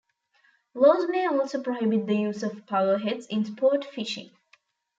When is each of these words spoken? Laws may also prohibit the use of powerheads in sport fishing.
Laws 0.73 1.07
may 1.09 1.27
also 1.27 1.61
prohibit 1.61 2.07
the 2.07 2.15
use 2.15 2.41
of 2.41 2.65
powerheads 2.65 3.27
in 3.29 3.45
sport 3.45 3.85
fishing. 3.85 4.31